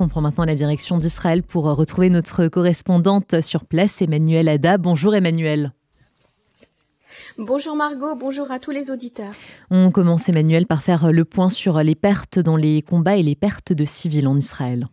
[0.00, 4.78] On prend maintenant la direction d'Israël pour retrouver notre correspondante sur place, Emmanuel Ada.
[4.78, 5.72] Bonjour Emmanuel.
[7.36, 9.34] Bonjour Margot, bonjour à tous les auditeurs.
[9.70, 13.34] On commence Emmanuel par faire le point sur les pertes dans les combats et les
[13.34, 14.88] pertes de civils en Israël.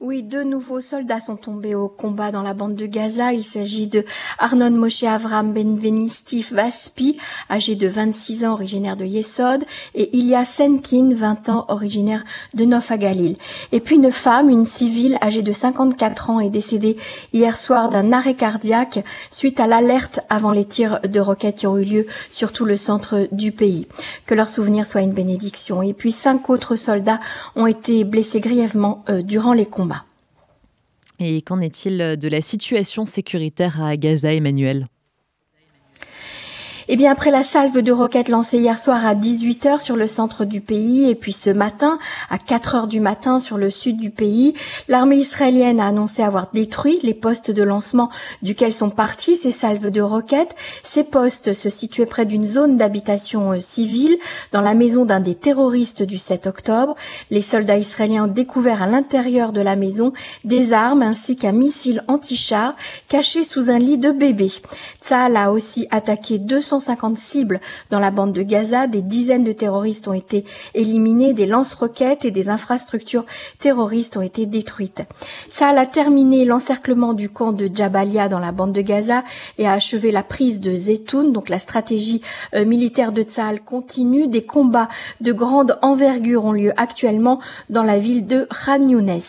[0.00, 3.32] Oui, deux nouveaux soldats sont tombés au combat dans la bande de Gaza.
[3.32, 4.04] Il s'agit de
[4.38, 7.18] Arnon Moshe Avram Benvenistif Vaspi,
[7.50, 9.64] âgé de 26 ans, originaire de Yesod,
[9.96, 12.22] et Ilya Senkin, 20 ans, originaire
[12.54, 13.36] de Nof Galil.
[13.72, 16.96] Et puis une femme, une civile, âgée de 54 ans, est décédée
[17.32, 21.76] hier soir d'un arrêt cardiaque suite à l'alerte avant les tirs de roquettes qui ont
[21.76, 23.88] eu lieu sur tout le centre du pays.
[24.26, 25.82] Que leur souvenir soit une bénédiction.
[25.82, 27.18] Et puis cinq autres soldats
[27.56, 29.87] ont été blessés grièvement euh, durant les combats.
[31.18, 34.86] Et qu'en est-il de la situation sécuritaire à Gaza, Emmanuel?
[36.90, 40.46] Eh bien, après la salve de roquettes lancée hier soir à 18h sur le centre
[40.46, 41.98] du pays et puis ce matin
[42.30, 44.54] à 4h du matin sur le sud du pays,
[44.88, 48.08] l'armée israélienne a annoncé avoir détruit les postes de lancement
[48.40, 50.56] duquel sont partis ces salves de roquettes.
[50.82, 54.16] Ces postes se situaient près d'une zone d'habitation euh, civile
[54.52, 56.94] dans la maison d'un des terroristes du 7 octobre.
[57.30, 62.02] Les soldats israéliens ont découvert à l'intérieur de la maison des armes ainsi qu'un missile
[62.08, 62.74] anti-char
[63.10, 64.50] caché sous un lit de bébé.
[65.04, 67.60] Tzahal a aussi attaqué 200 150 cibles
[67.90, 68.86] dans la bande de Gaza.
[68.86, 70.44] Des dizaines de terroristes ont été
[70.74, 73.24] éliminés, des lance-roquettes et des infrastructures
[73.58, 75.02] terroristes ont été détruites.
[75.50, 79.24] Ça a terminé l'encerclement du camp de Jabalia dans la bande de Gaza
[79.58, 81.32] et a achevé la prise de Zetoun.
[81.32, 82.22] Donc la stratégie
[82.54, 84.28] euh, militaire de Tzal continue.
[84.28, 84.88] Des combats
[85.20, 87.40] de grande envergure ont lieu actuellement
[87.70, 89.20] dans la ville de Khan Younes.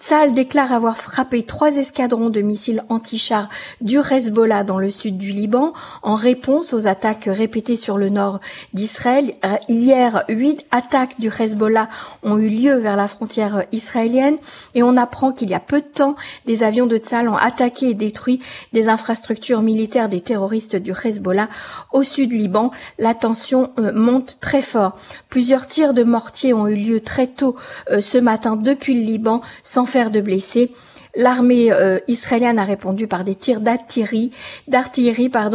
[0.00, 3.48] Tzal déclare avoir frappé trois escadrons de missiles anti-chars
[3.80, 8.40] du Hezbollah dans le sud du Liban en réponse aux attaques répétées sur le nord
[8.72, 9.32] d'Israël.
[9.44, 11.88] Euh, hier, huit attaques du Hezbollah
[12.22, 14.36] ont eu lieu vers la frontière israélienne
[14.74, 17.90] et on apprend qu'il y a peu de temps, des avions de Tzal ont attaqué
[17.90, 18.40] et détruit
[18.72, 21.48] des infrastructures militaires des terroristes du Hezbollah
[21.92, 22.70] au sud Liban.
[22.98, 24.96] La tension euh, monte très fort.
[25.28, 27.56] Plusieurs tirs de mortier ont eu lieu très tôt
[27.90, 30.72] euh, ce matin depuis le Liban sans faire de blessés.
[31.16, 34.30] L'armée euh, israélienne a répondu par des tirs d'artillerie,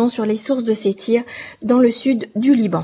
[0.08, 1.24] sur les sources de ces tirs
[1.62, 2.82] dans le sud du Liban.